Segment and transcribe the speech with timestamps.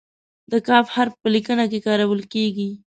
[0.51, 2.69] د "ک" حرف په لیکنه کې کارول کیږي.